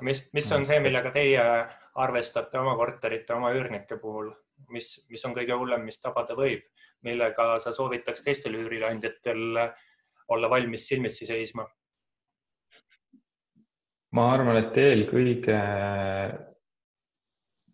Mis, 0.00 0.22
mis 0.32 0.52
on 0.52 0.66
see, 0.66 0.80
millega 0.80 1.12
teie 1.14 1.42
arvestate 1.94 2.58
oma 2.58 2.76
korterite, 2.76 3.34
oma 3.34 3.52
üürnike 3.52 3.98
puhul, 4.00 4.30
mis, 4.72 4.94
mis 5.10 5.24
on 5.28 5.34
kõige 5.36 5.56
hullem, 5.58 5.84
mis 5.84 6.00
tabada 6.00 6.36
võib, 6.38 6.64
millega 7.04 7.58
sa 7.62 7.72
soovitaks 7.72 8.24
teistel 8.24 8.56
üürileandjatel 8.56 9.58
olla 10.28 10.50
valmis 10.50 10.88
silmitsi 10.88 11.28
seisma? 11.28 11.66
ma 14.12 14.26
arvan, 14.34 14.58
et 14.60 14.76
eelkõige 14.76 15.58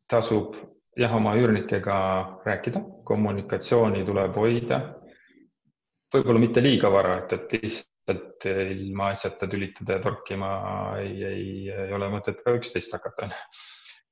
tasub 0.06 0.54
jah, 0.98 1.14
oma 1.16 1.34
üürnikega 1.38 1.96
rääkida, 2.46 2.82
kommunikatsiooni 3.04 4.04
tuleb 4.06 4.36
hoida. 4.38 4.80
võib-olla 6.14 6.40
mitte 6.40 6.62
liiga 6.62 6.90
vara, 6.92 7.18
et, 7.22 7.32
et 7.32 7.52
lihtsalt 8.08 8.44
ilma 8.72 9.10
asjata 9.12 9.46
tülitada 9.48 9.98
ja 9.98 10.02
torkima 10.02 10.50
ei, 10.98 11.24
ei, 11.24 11.70
ei 11.70 11.92
ole 11.92 12.08
mõtet 12.12 12.40
ka 12.44 12.54
üksteist 12.56 12.92
hakata. 12.92 13.28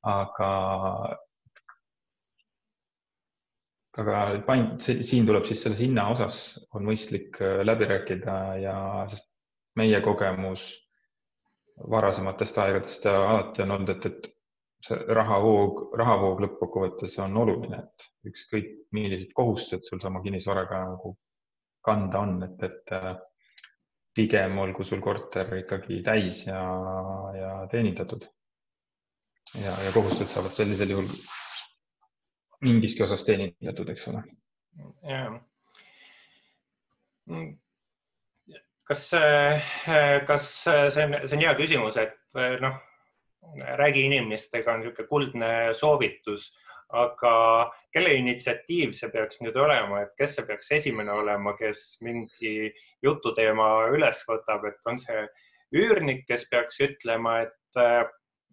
aga, 0.06 0.50
aga 3.98 4.20
pain-, 4.46 4.76
siin 4.80 5.26
tuleb 5.26 5.44
siis 5.48 5.62
selles 5.62 5.80
hinna 5.80 6.08
osas 6.12 6.58
on 6.74 6.84
mõistlik 6.86 7.40
äh, 7.40 7.64
läbi 7.64 7.88
rääkida 7.90 8.36
ja 8.62 8.76
sest 9.10 9.30
meie 9.76 10.00
kogemus 10.00 10.68
varasematest 11.90 12.58
aegadest 12.58 13.06
alati 13.10 13.62
on 13.62 13.74
olnud, 13.74 13.90
et, 13.96 14.06
et 14.06 14.30
see 14.86 14.96
rahavoog, 15.18 15.82
rahavoog 15.98 16.40
lõppkokkuvõttes 16.44 17.18
on 17.24 17.36
oluline, 17.36 17.82
et 17.82 18.30
ükskõik 18.30 18.70
millised 18.96 19.32
kohustused 19.36 19.84
sul 19.84 20.00
sama 20.00 20.22
kinnisvaraga 20.24 20.84
nagu 20.92 21.16
kanda 21.86 22.22
on, 22.22 22.38
et, 22.46 22.62
et 22.66 22.94
äh, 22.96 23.16
pigem 24.16 24.58
olgu 24.58 24.84
sul 24.84 25.02
korter 25.04 25.52
ikkagi 25.60 26.00
täis 26.04 26.46
ja, 26.46 26.62
ja 27.36 27.50
teenindatud. 27.70 28.24
ja, 29.60 29.74
ja 29.84 29.92
kohustused 29.94 30.32
saavad 30.32 30.56
sellisel 30.56 30.90
juhul 30.90 31.10
mingiski 32.64 33.04
osas 33.04 33.24
teenindatud, 33.24 33.92
eks 33.92 34.08
ole. 34.08 34.24
jah. 35.04 35.38
kas, 38.84 39.06
äh, 39.14 39.72
kas 40.26 40.50
see 40.64 41.06
on, 41.06 41.16
see 41.24 41.36
on 41.36 41.46
hea 41.46 41.56
küsimus, 41.60 42.00
et 42.00 42.20
noh 42.62 42.82
räägi 43.54 44.06
inimestega 44.06 44.72
on 44.72 44.80
niisugune 44.80 45.08
kuldne 45.08 45.50
soovitus, 45.74 46.50
aga 46.94 47.32
kelle 47.92 48.12
initsiatiiv 48.20 48.92
see 48.94 49.10
peaks 49.10 49.40
nüüd 49.42 49.56
olema, 49.58 50.04
et 50.04 50.12
kes 50.18 50.36
see 50.36 50.46
peaks 50.46 50.70
esimene 50.78 51.12
olema, 51.12 51.56
kes 51.58 51.98
mingi 52.06 52.70
jututeema 53.02 53.88
üles 53.94 54.22
võtab, 54.28 54.68
et 54.70 54.78
on 54.86 55.00
see 55.02 55.24
üürnik, 55.74 56.24
kes 56.28 56.46
peaks 56.50 56.78
ütlema, 56.86 57.40
et 57.46 57.80
äh, 57.82 58.04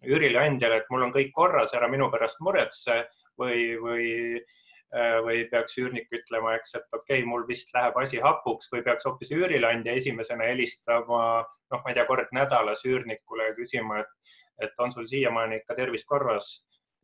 üürileandjale, 0.04 0.82
et 0.82 0.90
mul 0.90 1.06
on 1.06 1.14
kõik 1.14 1.30
korras, 1.36 1.76
ära 1.78 1.88
minu 1.88 2.10
pärast 2.12 2.42
muretse. 2.44 3.04
Või, 3.34 3.74
või 3.82 4.04
äh, 4.38 5.16
või 5.26 5.40
peaks 5.50 5.74
üürnik 5.82 6.12
ütlema, 6.14 6.52
eks, 6.54 6.76
et 6.78 6.84
okei 6.94 7.16
okay,, 7.18 7.24
mul 7.26 7.42
vist 7.48 7.72
läheb 7.74 7.96
asi 7.98 8.20
hapuks. 8.22 8.68
Või 8.70 8.84
peaks 8.86 9.08
hoopis 9.08 9.32
üürileandja 9.34 9.96
esimesena 9.98 10.46
helistama, 10.52 11.24
noh, 11.42 11.80
ma 11.82 11.90
ei 11.90 11.98
tea, 11.98 12.06
kord 12.06 12.30
nädalas 12.34 12.86
üürnikule 12.86 13.50
ja 13.50 13.56
küsima, 13.58 14.04
et 14.04 14.34
et 14.62 14.76
on 14.78 14.92
sul 14.94 15.06
siiamaani 15.10 15.56
ikka 15.58 15.74
tervis 15.74 16.04
korras 16.06 16.52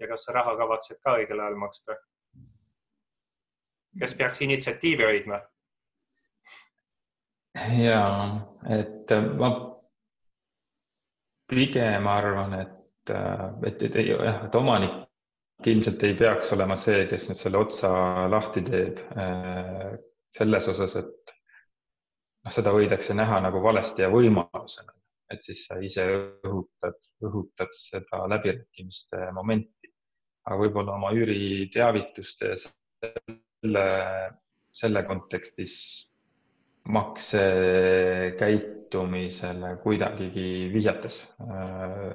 ja 0.01 0.09
kas 0.09 0.25
sa 0.25 0.35
raha 0.37 0.57
kavatsed 0.57 1.01
ka 1.05 1.17
õigel 1.21 1.41
ajal 1.41 1.59
maksta? 1.61 1.97
kes 4.01 4.15
peaks 4.15 4.43
initsiatiivi 4.47 5.05
hoidma? 5.05 5.41
ja, 7.83 8.03
et 8.79 9.15
ma 9.39 9.51
pigem 11.51 12.07
arvan, 12.07 12.55
et, 12.61 13.15
et, 13.67 13.83
et 13.83 13.99
jah, 14.07 14.45
et 14.47 14.55
omanik 14.55 15.01
ilmselt 15.67 16.05
ei 16.07 16.15
peaks 16.17 16.55
olema 16.55 16.77
see, 16.81 17.03
kes 17.11 17.29
nüüd 17.29 17.41
selle 17.41 17.61
otsa 17.61 17.91
lahti 18.33 18.63
teeb 18.65 19.03
selles 20.31 20.71
osas, 20.73 20.95
et 21.03 21.35
noh, 21.35 22.55
seda 22.55 22.73
võidakse 22.73 23.19
näha 23.19 23.43
nagu 23.45 23.61
valesti 23.67 24.07
ja 24.07 24.13
võimalusena 24.15 24.95
et 25.31 25.47
siis 25.47 25.63
sa 25.69 25.79
ise 25.83 26.05
õhutad, 26.47 26.99
õhutad 27.27 27.75
seda 27.77 28.25
läbirääkimiste 28.33 29.31
momenti. 29.37 29.80
Aga 30.47 30.57
võib-olla 30.63 30.93
oma 30.97 31.11
üüriteavituste 31.17 32.49
selle, 32.61 33.87
selle 34.73 35.03
kontekstis 35.09 35.75
maksekäitumisele 36.89 39.77
kuidagigi 39.83 40.73
vihjates 40.73 41.33
äh, 41.45 42.15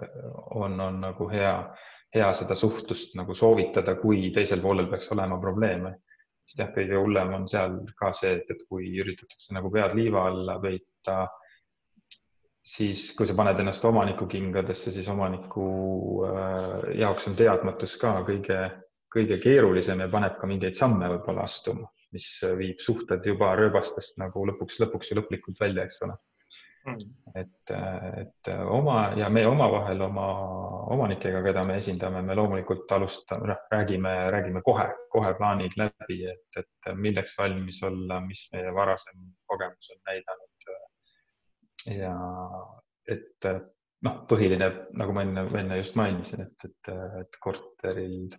on, 0.55 0.79
on 0.79 1.01
nagu 1.03 1.29
hea, 1.29 1.75
hea 2.15 2.33
seda 2.33 2.55
suhtlust 2.57 3.15
nagu 3.19 3.33
soovitada, 3.37 3.95
kui 4.01 4.31
teisel 4.35 4.61
poolel 4.63 4.87
peaks 4.91 5.11
olema 5.15 5.37
probleeme. 5.41 5.91
sest 6.45 6.59
jah, 6.61 6.69
kõige 6.73 6.95
hullem 7.01 7.29
on 7.33 7.47
seal 7.49 7.71
ka 7.97 8.11
see, 8.13 8.33
et, 8.37 8.45
et 8.53 8.61
kui 8.69 8.85
üritatakse 9.01 9.53
nagu 9.55 9.71
pead 9.73 9.95
liiva 9.97 10.27
alla 10.29 10.59
peita 10.61 11.15
siis 12.65 13.09
kui 13.17 13.27
sa 13.29 13.35
paned 13.37 13.59
ennast 13.61 13.85
omaniku 13.85 14.27
kingadesse, 14.29 14.91
siis 14.91 15.09
omaniku 15.13 15.65
äh, 16.25 16.61
jaoks 17.01 17.29
on 17.29 17.37
teadmatus 17.37 17.97
ka 18.01 18.17
kõige, 18.27 18.61
kõige 19.13 19.37
keerulisem 19.41 20.01
ja 20.01 20.11
paneb 20.11 20.39
ka 20.39 20.49
mingeid 20.49 20.77
samme 20.77 21.09
võib-olla 21.13 21.45
astuma, 21.45 21.91
mis 22.15 22.29
viib 22.57 22.81
suhted 22.81 23.25
juba 23.25 23.53
rööbastest 23.59 24.17
nagu 24.21 24.47
lõpuks, 24.49 24.79
lõpuks 24.81 25.11
ju 25.11 25.19
lõplikult 25.21 25.61
välja, 25.61 25.85
eks 25.85 26.01
ole. 26.07 26.17
Mm.. 26.85 27.13
et, 27.41 27.71
et 28.21 28.49
oma 28.69 29.07
ja 29.17 29.25
me 29.33 29.41
omavahel 29.49 30.03
oma 30.05 30.25
omanikega, 30.93 31.39
keda 31.47 31.63
me 31.65 31.79
esindame, 31.81 32.21
me 32.21 32.35
loomulikult 32.37 32.91
alustame, 32.93 33.49
noh, 33.49 33.63
räägime, 33.73 34.11
räägime 34.35 34.61
kohe, 34.67 34.85
kohe 35.09 35.31
plaanid 35.39 35.73
läbi, 35.81 36.19
et, 36.29 36.59
et 36.61 36.91
milleks 36.93 37.33
valmis 37.39 37.81
olla, 37.89 38.19
mis 38.27 38.45
meie 38.53 38.73
varasem 38.77 39.17
kogemus 39.49 39.89
on 39.95 40.03
näidanud 40.11 40.54
ja 41.89 42.15
et 43.11 43.47
noh, 44.05 44.17
põhiline, 44.29 44.69
nagu 44.97 45.13
ma 45.15 45.23
enne, 45.25 45.45
enne 45.59 45.79
just 45.79 45.97
mainisin, 45.99 46.45
et, 46.45 46.67
et, 46.69 46.91
et 47.21 47.39
korteril 47.41 48.33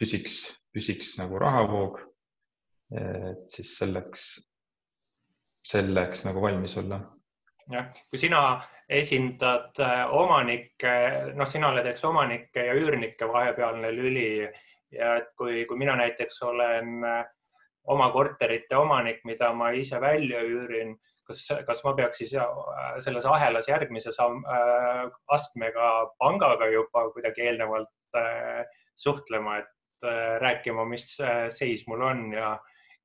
püsiks, 0.00 0.38
püsiks 0.74 1.14
nagu 1.20 1.38
rahavoog. 1.40 2.00
et 2.92 3.44
siis 3.48 3.70
selleks, 3.78 4.22
selleks 5.64 6.26
nagu 6.26 6.42
valmis 6.42 6.76
olla. 6.76 7.00
jah, 7.72 7.86
kui 8.10 8.18
sina 8.20 8.42
esindad 8.88 9.78
äh, 9.80 10.02
omanikke, 10.12 10.92
noh, 11.38 11.48
sina 11.48 11.70
oled, 11.72 11.86
eks, 11.88 12.04
omanike 12.04 12.66
ja 12.66 12.74
üürnike 12.76 13.28
vahepealne 13.28 13.92
lüli 13.94 14.42
ja 14.92 15.14
et 15.20 15.30
kui, 15.38 15.64
kui 15.68 15.78
mina 15.80 15.94
näiteks 15.96 16.42
olen 16.42 17.06
äh, 17.06 17.22
oma 17.94 18.10
korterite 18.12 18.76
omanik, 18.76 19.22
mida 19.24 19.52
ma 19.56 19.70
ise 19.70 20.00
välja 20.00 20.42
üürin 20.44 20.92
kas, 21.28 21.42
kas 21.66 21.82
ma 21.84 21.94
peaks 21.98 22.22
siis 22.22 22.34
äh, 22.38 22.98
selles 23.04 23.26
ahelas 23.28 23.68
järgmise 23.70 24.12
samm, 24.14 24.42
äh, 24.48 25.06
astmega 25.36 25.92
pangaga 26.20 26.68
juba 26.72 27.06
kuidagi 27.14 27.46
eelnevalt 27.48 28.18
äh, 28.18 28.64
suhtlema, 28.96 29.62
et 29.62 29.70
rääkima, 30.42 30.82
mis 30.90 31.04
seis 31.54 31.84
mul 31.86 32.00
on 32.02 32.22
ja, 32.34 32.48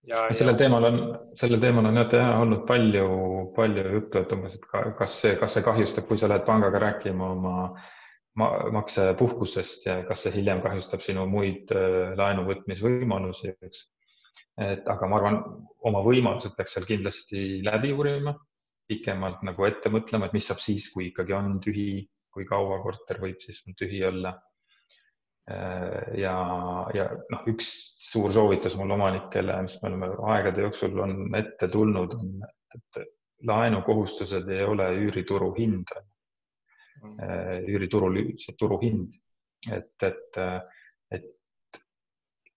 ja. 0.10 0.22
sellel 0.34 0.56
ja... 0.56 0.62
teemal 0.64 0.88
on, 0.88 0.96
sellel 1.38 1.60
teemal 1.62 1.86
on 1.86 2.00
jah 2.02 2.40
olnud 2.42 2.64
palju, 2.66 3.04
palju 3.54 3.84
juttu, 3.94 4.24
et 4.24 4.34
umbes, 4.34 4.56
et 4.58 4.66
kas 4.98 5.20
see, 5.22 5.36
kas 5.38 5.54
see 5.54 5.66
kahjustab, 5.68 6.08
kui 6.10 6.18
sa 6.18 6.30
lähed 6.32 6.48
pangaga 6.48 6.82
rääkima 6.82 7.30
oma 7.36 7.54
maksepuhkusest 8.74 9.86
ja 9.86 10.00
kas 10.10 10.26
see 10.26 10.34
hiljem 10.40 10.64
kahjustab 10.66 11.06
sinu 11.06 11.28
muid 11.30 11.70
laenu 12.18 12.48
võtmisvõimalusi, 12.50 13.54
eks 13.70 13.86
et 14.58 14.88
aga 14.90 15.08
ma 15.10 15.20
arvan, 15.20 15.40
oma 15.88 16.02
võimalused 16.06 16.56
peaks 16.58 16.78
seal 16.78 16.88
kindlasti 16.90 17.62
läbi 17.66 17.94
uurima, 17.94 18.34
pikemalt 18.88 19.44
nagu 19.48 19.68
ette 19.68 19.92
mõtlema, 19.92 20.28
et 20.28 20.36
mis 20.38 20.48
saab 20.48 20.62
siis, 20.64 20.90
kui 20.94 21.10
ikkagi 21.12 21.36
on 21.36 21.58
tühi, 21.64 22.06
kui 22.34 22.48
kaua 22.48 22.80
korter 22.84 23.20
võib 23.22 23.42
siis 23.44 23.64
tühi 23.78 24.04
olla. 24.08 24.36
ja, 26.20 26.34
ja 26.96 27.06
noh, 27.32 27.44
üks 27.48 27.68
suur 28.08 28.34
soovitus 28.36 28.76
mul 28.80 28.92
omanikele, 28.98 29.62
mis 29.64 29.78
me 29.82 29.90
oleme 29.90 30.10
aegade 30.34 30.66
jooksul 30.66 31.00
on 31.04 31.36
ette 31.40 31.70
tulnud, 31.72 32.16
on, 32.18 32.34
et 32.76 33.00
laenukohustused 33.48 34.50
ei 34.52 34.64
ole 34.68 34.90
üürituru 35.06 35.54
hind, 35.56 35.94
üüriturul 37.68 38.20
see 38.42 38.56
turuhind, 38.60 39.16
et, 39.72 39.94
et, 40.04 40.40
et 40.42 40.77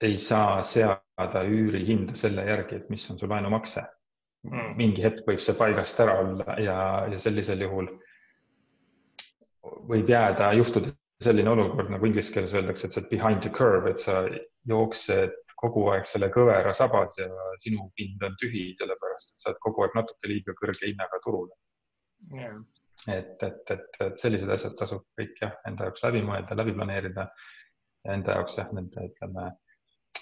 ei 0.07 0.19
saa 0.19 0.63
seada 0.65 1.43
üürihinda 1.45 2.17
selle 2.17 2.45
järgi, 2.49 2.81
et 2.81 2.91
mis 2.91 3.05
on 3.13 3.19
su 3.19 3.29
laenumakse. 3.29 3.85
Mm.. 4.41 4.71
mingi 4.79 5.03
hetk 5.05 5.27
võib 5.29 5.41
see 5.45 5.53
paigast 5.53 5.99
ära 6.01 6.15
olla 6.23 6.55
ja, 6.65 6.77
ja 7.13 7.19
sellisel 7.21 7.61
juhul 7.61 7.91
võib 9.91 10.09
jääda, 10.09 10.47
juhtuda 10.57 10.95
selline 11.21 11.53
olukord, 11.53 11.91
nagu 11.93 12.09
inglise 12.09 12.33
keeles 12.33 12.55
öeldakse, 12.57 12.89
et 12.89 12.97
sa 12.97 13.03
oled 13.03 13.11
behind 13.11 13.43
the 13.45 13.53
curve, 13.53 13.91
et 13.91 14.01
sa 14.01 14.23
jooksed 14.71 15.37
kogu 15.61 15.85
aeg 15.93 16.09
selle 16.09 16.31
kõvera 16.33 16.73
sabas 16.77 17.19
ja 17.21 17.29
sinu 17.61 17.91
pind 17.97 18.25
on 18.25 18.37
tühi, 18.41 18.71
sellepärast 18.79 19.35
et 19.35 19.45
sa 19.45 19.51
oled 19.53 19.61
kogu 19.67 19.85
aeg 19.85 19.97
natuke 19.99 20.31
liiga 20.33 20.57
kõrge 20.57 20.89
hinnaga 20.89 21.21
turul. 21.25 21.51
Yeah.. 22.33 22.57
et, 23.09 23.37
et, 23.45 23.75
et, 23.77 24.01
et 24.07 24.21
sellised 24.21 24.51
asjad 24.57 24.77
tasub 24.81 25.05
kõik 25.21 25.37
jah, 25.45 25.53
enda 25.69 25.89
jaoks 25.89 26.05
läbi 26.09 26.25
mõelda, 26.25 26.57
läbi 26.57 26.77
planeerida. 26.77 27.29
Ja 28.07 28.17
enda 28.17 28.39
jaoks 28.39 28.57
jah, 28.57 28.73
nende 28.73 29.05
ütleme 29.11 29.51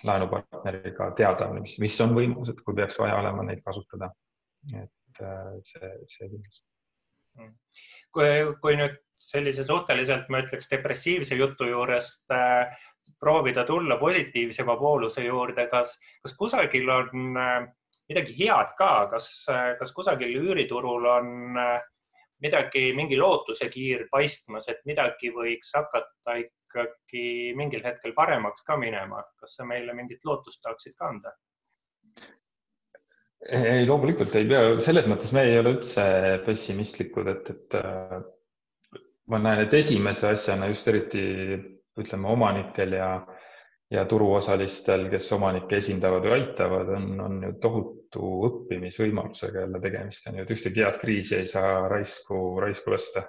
laenupartneriga 0.07 1.11
teada, 1.19 1.49
mis, 1.55 1.78
mis 1.83 1.99
on 2.05 2.14
võimalused, 2.17 2.62
kui 2.64 2.76
peaks 2.78 2.99
vaja 3.00 3.19
olema 3.23 3.45
neid 3.47 3.62
kasutada. 3.64 4.12
et 4.75 5.23
äh, 5.23 5.52
see, 5.62 5.93
see 6.07 6.28
kindlasti. 6.28 6.66
Mm. 7.38 7.55
kui, 8.14 8.31
kui 8.62 8.77
nüüd 8.79 8.96
sellise 9.18 9.64
suhteliselt, 9.66 10.29
ma 10.31 10.42
ütleks, 10.42 10.66
depressiivse 10.70 11.37
jutu 11.38 11.68
juurest 11.68 12.35
äh, 12.35 12.75
proovida 13.20 13.64
tulla 13.64 13.96
positiivsema 13.99 14.77
pooluse 14.77 15.25
juurde, 15.25 15.66
kas, 15.70 15.96
kas 16.23 16.35
kusagil 16.38 16.90
on 16.90 17.38
äh, 17.38 17.68
midagi 18.09 18.35
head 18.38 18.75
ka, 18.79 18.92
kas, 19.12 19.29
äh, 19.53 19.73
kas 19.79 19.92
kusagil 19.92 20.35
üüriturul 20.40 21.07
on 21.11 21.59
äh, 21.59 21.79
midagi, 22.42 22.92
mingi 22.96 23.18
lootusekiir 23.18 24.07
paistmas, 24.11 24.68
et 24.70 24.85
midagi 24.87 25.33
võiks 25.35 25.75
hakata 25.75 26.38
ikkagi 26.68 27.54
mingil 27.57 27.85
hetkel 27.85 28.14
paremaks 28.16 28.64
ka 28.66 28.76
minema. 28.76 29.24
kas 29.40 29.57
sa 29.57 29.64
meile 29.64 29.94
mingit 29.96 30.24
lootust 30.24 30.62
tahaksid 30.62 30.94
ka 30.98 31.09
anda? 31.09 31.35
ei, 33.48 33.87
loomulikult 33.87 34.35
ei 34.37 34.48
pea, 34.50 34.62
selles 34.83 35.07
mõttes 35.09 35.33
me 35.33 35.44
ei 35.46 35.59
ole 35.61 35.76
üldse 35.76 36.04
pessimistlikud, 36.46 37.28
et, 37.33 37.50
et 37.54 37.76
äh, 37.78 38.16
ma 39.31 39.40
näen, 39.42 39.64
et 39.64 39.76
esimese 39.78 40.33
asjana 40.33 40.68
just 40.72 40.88
eriti 40.90 41.22
ütleme 41.98 42.33
omanikel 42.35 42.96
ja, 42.98 43.12
ja 43.94 44.04
turuosalistel, 44.11 45.07
kes 45.12 45.31
omanikke 45.38 45.78
esindavad 45.78 46.26
või 46.26 46.35
aitavad, 46.40 46.92
on, 46.98 47.09
on 47.22 47.40
ju 47.46 47.54
tohutu 47.62 48.35
õppimisvõimalusega 48.50 49.64
jälle 49.64 49.81
tegemist 49.87 50.28
on 50.28 50.40
ju, 50.40 50.44
et 50.44 50.54
ühtegi 50.59 50.85
head 50.85 51.00
kriisi 51.02 51.38
ei 51.38 51.46
saa 51.46 51.87
raisku, 51.90 52.42
raisku 52.62 52.94
lasta 52.94 53.28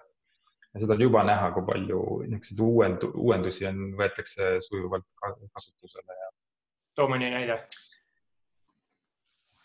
ja 0.74 0.82
seda 0.84 0.96
on 0.96 1.04
juba 1.04 1.24
näha, 1.28 1.52
kui 1.56 1.66
palju 1.68 2.02
niisuguseid 2.26 2.64
uuend, 2.66 3.06
uuendusi 3.10 3.68
on, 3.70 3.84
võetakse 4.00 4.56
sujuvalt 4.66 5.16
kasutusele 5.22 6.18
ja. 6.22 6.32
too 7.00 7.08
mõni 7.12 7.32
näide 7.34 7.58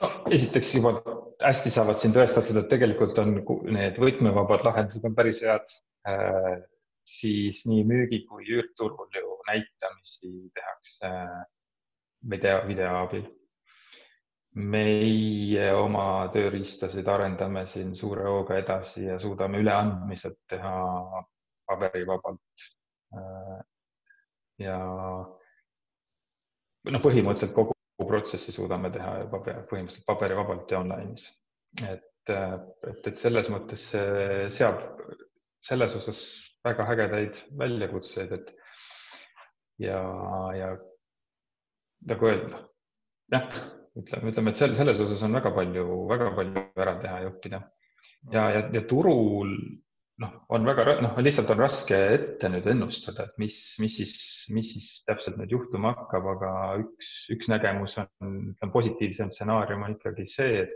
no,. 0.00 0.10
esiteks 0.32 0.74
juba 0.78 0.96
hästi 1.44 1.72
saavad 1.74 2.00
siin 2.00 2.16
tõestatud, 2.16 2.60
et 2.62 2.70
tegelikult 2.72 3.18
on 3.22 3.36
need 3.76 4.00
võtmevabad 4.00 4.64
lahendused 4.68 5.04
on 5.08 5.16
päris 5.18 5.42
head 5.44 5.76
äh,. 6.08 6.54
siis 7.04 7.66
nii 7.68 7.84
müügi 7.84 8.22
kui 8.28 8.46
üürturul 8.48 9.10
ju 9.12 9.38
näitamisi 9.44 10.30
tehakse 10.56 11.10
video, 12.30 12.62
video 12.68 12.94
abil 13.02 13.26
meie 14.54 15.66
oma 15.74 16.28
tööriistasid 16.34 17.08
arendame 17.10 17.64
siin 17.66 17.94
suure 17.98 18.26
hooga 18.28 18.58
edasi 18.60 19.08
ja 19.08 19.18
suudame 19.18 19.58
üleandmised 19.62 20.36
teha 20.50 20.74
paberivabalt. 21.66 22.68
ja 24.62 24.78
noh, 26.84 27.02
põhimõtteliselt 27.02 27.54
kogu 27.56 27.74
protsessi 28.06 28.52
suudame 28.54 28.92
teha 28.94 29.24
paber, 29.32 29.64
põhimõtteliselt 29.70 30.06
paberivabalt 30.06 30.70
ja 30.70 30.82
online'is. 30.84 31.28
et, 31.82 32.30
et, 32.30 33.06
et 33.10 33.18
selles 33.18 33.50
mõttes 33.50 33.90
see 33.90 34.50
seab 34.54 34.82
selles 35.64 35.94
osas 35.96 36.20
väga 36.64 36.86
ägedaid 36.92 37.40
väljakutseid, 37.58 38.32
et 38.36 38.52
ja, 39.82 39.98
ja 40.54 40.74
nagu 42.06 42.28
öelda, 42.28 42.60
jah 43.32 43.48
ütleme, 44.00 44.32
ütleme, 44.32 44.52
et 44.52 44.60
selles, 44.60 44.76
selles 44.80 45.00
osas 45.06 45.22
on 45.26 45.38
väga 45.38 45.54
palju, 45.54 45.86
väga 46.10 46.34
palju 46.36 46.66
ära 46.84 46.98
teha 47.02 47.22
ja 47.22 47.30
õppida. 47.30 47.62
ja, 48.32 48.44
ja, 48.56 48.62
ja 48.74 48.82
turul 48.90 49.54
noh, 50.22 50.32
on 50.54 50.66
väga, 50.68 50.96
noh, 51.02 51.18
lihtsalt 51.22 51.50
on 51.54 51.62
raske 51.64 51.98
ette 52.14 52.50
nüüd 52.50 52.66
ennustada, 52.70 53.26
et 53.28 53.38
mis, 53.42 53.58
mis 53.82 53.98
siis, 54.00 54.16
mis 54.54 54.72
siis 54.74 54.88
täpselt 55.08 55.38
nüüd 55.40 55.54
juhtuma 55.54 55.94
hakkab, 55.94 56.28
aga 56.36 56.50
üks, 56.84 57.12
üks 57.34 57.50
nägemus 57.50 57.98
on, 58.02 58.10
ütleme 58.54 58.74
positiivsem 58.74 59.32
stsenaarium 59.34 59.86
on 59.86 59.96
ikkagi 59.96 60.26
see, 60.30 60.66
et 60.66 60.74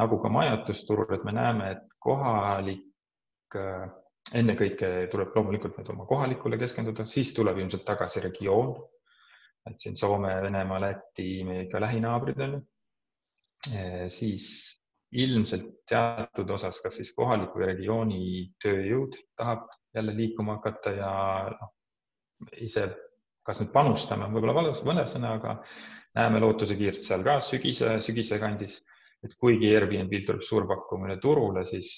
nagu 0.00 0.18
ka 0.22 0.30
majutusturul, 0.32 1.10
et 1.14 1.26
me 1.28 1.34
näeme, 1.36 1.74
et 1.76 1.98
kohalik 2.02 3.58
äh, 3.58 3.90
ennekõike 4.38 4.90
tuleb 5.12 5.36
loomulikult 5.36 5.78
nüüd 5.78 5.92
oma 5.92 6.08
kohalikule 6.08 6.58
keskenduda, 6.60 7.06
siis 7.08 7.34
tuleb 7.36 7.60
ilmselt 7.60 7.84
tagasi 7.86 8.22
regioon 8.24 8.74
et 9.70 9.80
siin 9.80 9.96
Soome, 9.96 10.34
Venemaa, 10.42 10.80
Läti, 10.82 11.44
meie 11.46 11.66
ikka 11.66 11.80
lähinaabrid 11.82 12.40
on 12.42 12.54
ju, 12.56 12.62
siis 14.10 14.46
ilmselt 15.12 15.68
teatud 15.88 16.50
osas, 16.50 16.80
kas 16.82 16.96
siis 16.98 17.12
kohaliku 17.14 17.60
või 17.60 17.68
regiooni 17.72 18.22
tööjõud 18.62 19.18
tahab 19.38 19.68
jälle 19.94 20.14
liikuma 20.16 20.56
hakata 20.58 20.94
ja 20.96 21.12
noh, 21.52 21.72
ise, 22.64 22.88
kas 23.46 23.60
nüüd 23.60 23.72
panustame, 23.74 24.30
võib-olla 24.32 24.56
valus, 24.56 24.80
vale 24.86 25.04
sõna, 25.08 25.36
aga 25.38 25.58
näeme 26.16 26.40
lootusekiirt 26.42 27.04
seal 27.04 27.24
ka 27.26 27.38
sügise, 27.44 27.98
sügise 28.04 28.40
kandis. 28.42 28.80
et 29.22 29.36
kuigi 29.38 29.68
Airbnb-l 29.70 30.24
tuleb 30.26 30.42
suur 30.42 30.64
pakkumine 30.66 31.14
turule, 31.22 31.62
siis 31.64 31.88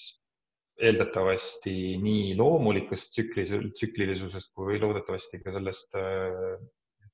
eeldatavasti 0.77 1.97
nii 2.03 2.35
loomulikust 2.37 3.15
tsüklilisusest 3.15 4.53
kui 4.53 4.77
loodetavasti 4.83 5.41
ka 5.41 5.55
sellest 5.55 5.97
äh, 5.97 6.59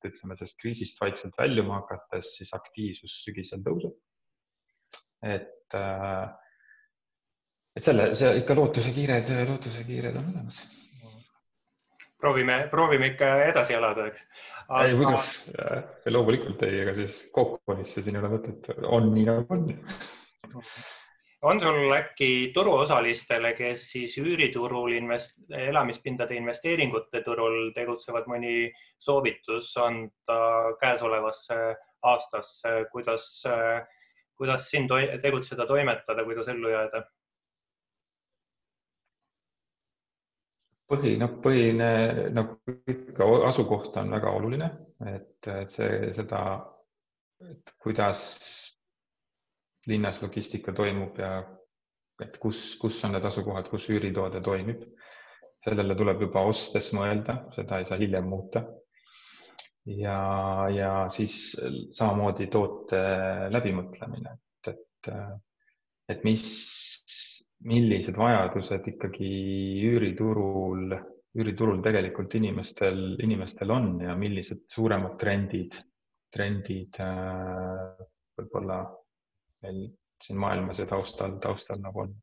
et 0.00 0.12
ütleme 0.12 0.36
sellest 0.38 0.58
kriisist 0.60 1.00
vaikselt 1.00 1.36
väljuma 1.38 1.80
hakates, 1.80 2.34
siis 2.38 2.52
aktiivsus 2.56 3.20
sügisel 3.24 3.64
tõuseb. 3.66 3.96
et, 5.22 5.74
äh, 5.76 6.28
et 7.76 7.84
selle, 7.84 8.10
see 8.16 8.30
ikka 8.40 8.56
lootusekiired, 8.56 9.32
lootusekiired 9.48 10.16
on 10.16 10.30
olemas. 10.32 10.62
proovime, 12.20 12.62
proovime 12.70 13.12
ikka 13.14 13.28
edasi 13.48 13.76
elada, 13.76 14.06
eks. 14.12 14.24
Aga.... 14.68 14.86
ei 14.86 14.96
muidugi, 14.96 16.12
loomulikult 16.16 16.64
ei, 16.68 16.80
ega 16.84 16.96
siis 16.96 17.22
kokku 17.32 17.60
panisse 17.66 18.02
siin 18.02 18.16
ei 18.16 18.24
ole 18.24 18.32
mõtet, 18.38 18.72
on 18.88 19.12
nii 19.14 19.28
nagu 19.28 19.56
on 19.56 19.68
on 21.42 21.60
sul 21.60 21.92
äkki 21.92 22.50
turuosalistele, 22.54 23.52
kes 23.56 23.90
siis 23.90 24.18
üüriturul 24.18 24.92
invest-, 24.92 25.38
elamispindade 25.48 26.36
investeeringute 26.36 27.22
turul 27.24 27.70
tegutsevad, 27.76 28.28
mõni 28.28 28.68
soovitus 29.00 29.72
anda 29.80 30.40
käesolevasse 30.80 31.60
aastasse, 32.02 32.74
kuidas, 32.92 33.30
kuidas 34.36 34.68
siin 34.70 34.88
toi 34.88 35.08
tegutseda, 35.22 35.66
toimetada, 35.66 36.24
kuidas 36.24 36.52
ellu 36.52 36.74
jääda? 36.74 37.04
põhi, 40.90 41.12
noh, 41.20 41.36
põhine 41.38 41.88
nagu 42.34 42.74
ikka 42.90 43.26
asukoht 43.46 43.94
on 44.00 44.10
väga 44.10 44.30
oluline, 44.34 44.70
et 45.06 45.48
see, 45.70 46.08
seda, 46.16 46.40
et 47.46 47.74
kuidas 47.78 48.24
linnas 49.88 50.20
logistika 50.22 50.72
toimub 50.76 51.18
ja 51.18 51.38
et 52.20 52.36
kus, 52.40 52.74
kus 52.80 52.98
on 53.06 53.14
need 53.16 53.24
asukohad, 53.24 53.70
kus 53.72 53.88
üüritoode 53.92 54.42
toimib. 54.44 54.84
sellele 55.60 55.92
tuleb 55.92 56.22
juba 56.24 56.40
ostes 56.48 56.86
mõelda, 56.96 57.34
seda 57.52 57.78
ei 57.78 57.84
saa 57.88 57.98
hiljem 58.00 58.28
muuta. 58.28 58.64
ja, 59.86 60.68
ja 60.72 60.92
siis 61.12 61.56
samamoodi 61.96 62.46
toote 62.52 63.00
läbimõtlemine, 63.52 64.36
et, 64.36 64.74
et, 64.74 65.12
et 66.08 66.24
mis, 66.24 66.44
millised 67.64 68.16
vajadused 68.16 68.88
ikkagi 68.92 69.30
üüriturul, 69.88 70.96
üüriturul 71.36 71.82
tegelikult 71.84 72.34
inimestel, 72.36 73.16
inimestel 73.22 73.72
on 73.72 73.92
ja 74.04 74.16
millised 74.16 74.64
suuremad 74.68 75.16
trendid, 75.20 75.76
trendid 76.32 77.00
äh, 77.04 78.00
võib-olla 78.38 78.80
meil 79.64 79.84
siin 80.20 80.38
maailmas 80.40 80.80
ja 80.82 80.86
taustal, 80.86 81.38
taustal 81.42 81.80
nagu 81.82 82.06
on. 82.06 82.16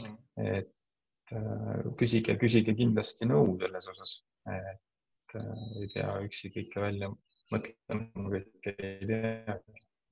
Mm.. 0.00 0.16
et 0.38 1.32
äh, 1.34 1.88
küsige, 1.98 2.36
küsige 2.40 2.76
kindlasti 2.78 3.26
nõu 3.26 3.56
selles 3.60 3.88
osas, 3.90 4.12
et 4.54 5.34
äh, 5.40 5.64
ei 5.82 5.90
pea 5.94 6.14
üksi 6.24 6.52
kõike 6.54 6.82
välja 6.84 7.10
mõtlema, 7.50 8.30
kõike 8.36 8.74
ei 8.78 9.08
tea, 9.10 9.56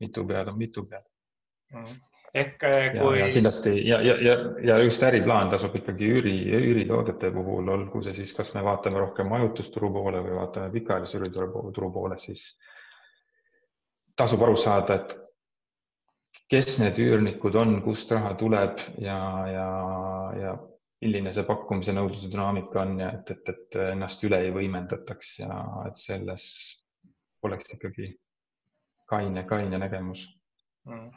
mitu 0.02 0.26
pead 0.26 0.50
on 0.50 0.58
mitu 0.58 0.84
pead. 0.90 1.06
Mm. 1.72 2.00
Ehk 2.34 2.64
äh, 2.68 2.90
kui. 2.98 3.22
kindlasti 3.32 3.72
ja, 3.86 4.00
ja, 4.04 4.16
ja, 4.20 4.34
ja 4.64 4.80
just 4.82 5.02
äriplaan 5.02 5.48
tasub 5.52 5.78
ikkagi 5.78 6.10
üüri, 6.18 6.34
üüritoodete 6.58 7.30
puhul, 7.32 7.70
olgu 7.72 8.02
see 8.04 8.18
siis, 8.18 8.34
kas 8.36 8.52
me 8.56 8.64
vaatame 8.66 9.00
rohkem 9.00 9.30
majutusturu 9.32 9.88
poole 9.94 10.20
või 10.26 10.36
vaatame 10.36 10.68
pikaajalise 10.74 11.22
üürituru 11.22 11.92
poole, 11.94 12.18
siis 12.20 12.50
tasub 14.18 14.42
aru 14.44 14.58
saada, 14.58 14.98
et 14.98 15.16
kes 16.48 16.78
need 16.80 16.98
üürnikud 17.02 17.56
on, 17.60 17.78
kust 17.84 18.12
raha 18.14 18.34
tuleb 18.40 18.80
ja, 19.02 19.18
ja, 19.52 19.68
ja 20.38 20.56
milline 21.02 21.32
see 21.34 21.46
pakkumise 21.46 21.94
nõudluse 21.94 22.30
dünaamika 22.32 22.82
on 22.82 22.98
ja 23.02 23.12
et, 23.18 23.30
et, 23.34 23.52
et 23.52 23.78
ennast 23.92 24.24
üle 24.26 24.40
ei 24.46 24.52
võimendataks 24.54 25.38
ja 25.42 25.60
et 25.86 26.00
selles 26.00 26.48
oleks 27.46 27.76
ikkagi 27.76 28.10
kaine, 29.08 29.44
kaine 29.48 29.78
nägemus. 29.80 30.26
Mm.. 30.88 31.10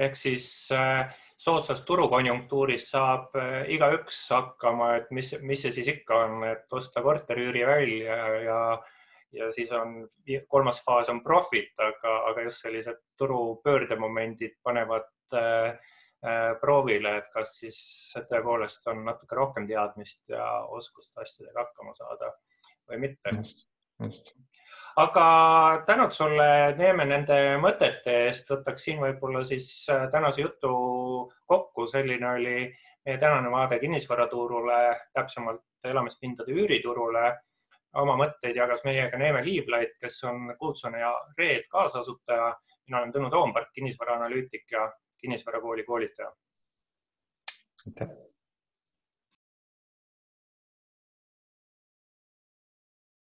ehk 0.00 0.16
siis 0.16 0.46
äh, 0.72 1.10
soodsas 1.38 1.82
turukonjunktuuris 1.86 2.90
saab 2.94 3.36
äh, 3.36 3.68
igaüks 3.74 4.22
hakkama, 4.32 4.94
et 4.98 5.10
mis, 5.14 5.34
mis 5.42 5.62
see 5.62 5.74
siis 5.74 5.90
ikka 5.92 6.22
on, 6.24 6.38
et 6.48 6.72
osta 6.72 7.02
korteriüüri 7.04 7.66
välja 7.66 8.16
ja, 8.16 8.38
ja 8.46 8.60
ja 9.32 9.52
siis 9.52 9.72
on 9.72 10.08
kolmas 10.48 10.80
faas 10.84 11.08
on 11.08 11.22
profit, 11.24 11.72
aga, 11.78 12.14
aga 12.30 12.42
just 12.46 12.64
sellised 12.64 13.00
turu 13.18 13.60
pöördemomendid 13.64 14.56
panevad 14.62 15.08
äh, 15.34 15.78
äh, 16.24 16.52
proovile, 16.60 17.16
et 17.18 17.30
kas 17.34 17.58
siis 17.62 17.80
tõepoolest 18.30 18.88
on 18.92 19.04
natuke 19.08 19.36
rohkem 19.36 19.68
teadmist 19.68 20.22
ja 20.32 20.44
oskust 20.64 21.18
asjadega 21.18 21.66
hakkama 21.66 21.94
saada 21.98 22.32
või 22.88 23.02
mitte. 23.04 23.34
aga 24.96 25.24
tänud 25.86 26.12
sulle, 26.16 26.74
Neeme, 26.78 27.04
nende 27.04 27.58
mõtete 27.62 28.24
eest. 28.26 28.50
võtaks 28.50 28.88
siin 28.88 29.00
võib-olla 29.02 29.44
siis 29.44 29.70
äh, 29.92 30.08
tänase 30.12 30.42
jutu 30.42 30.72
kokku. 31.46 31.86
selline 31.86 32.32
oli 32.32 32.60
meie 33.04 33.18
tänane 33.18 33.50
vaade 33.50 33.78
kinnisvaraturule, 33.78 34.80
täpsemalt 35.12 35.62
elamispindade 35.84 36.52
üüriturule 36.52 37.36
oma 37.94 38.16
mõtteid 38.16 38.56
jagas 38.56 38.84
meiega 38.84 39.18
Neeme 39.18 39.44
Liivlaid, 39.44 39.96
kes 40.00 40.24
on 40.24 40.54
Kuutsone 40.58 41.00
ja 41.00 41.12
Reed 41.38 41.68
kaasasutaja. 41.70 42.56
mina 42.86 42.98
olen 42.98 43.12
Tõnu 43.12 43.30
Toompark, 43.30 43.72
kinnisvaraanalüütik 43.72 44.70
ja 44.70 44.92
kinnisvarakooli 45.18 45.84
koolitaja. 45.84 46.32
aitäh 47.86 48.28